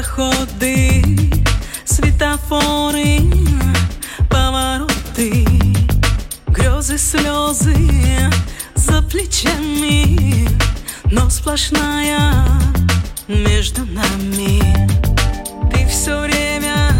[0.00, 1.02] проходы,
[1.84, 3.18] светофоры,
[4.30, 5.44] повороты,
[6.46, 7.76] грезы, слезы
[8.74, 10.48] за плечами,
[11.04, 12.18] но сплошная
[13.28, 14.88] между нами.
[15.70, 16.94] Ты все время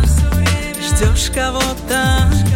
[0.87, 2.50] ждешь кого-то.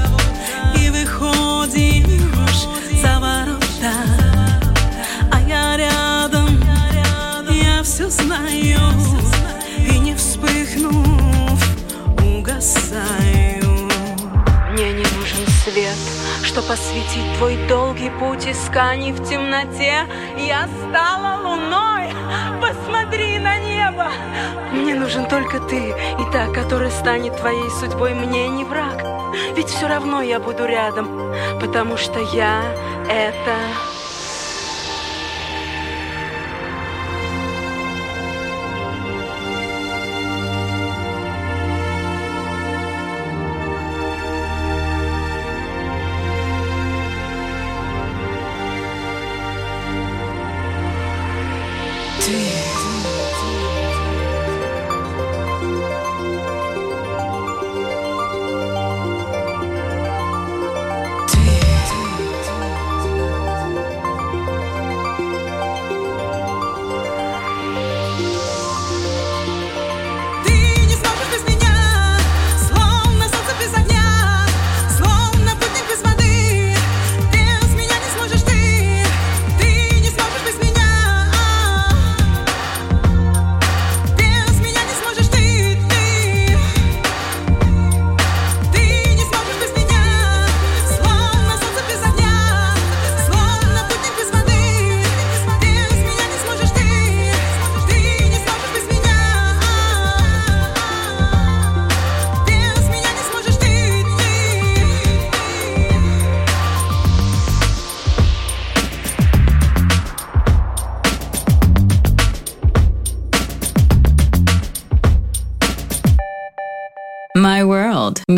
[18.47, 20.07] Исканий в темноте
[20.39, 22.13] я стала луной.
[22.61, 24.09] Посмотри на небо.
[24.73, 28.15] Мне нужен только ты и та, которая станет твоей судьбой.
[28.15, 29.05] Мне не враг,
[29.57, 32.63] ведь все равно я буду рядом, потому что я—
[33.09, 33.57] это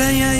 [0.00, 0.39] Keraya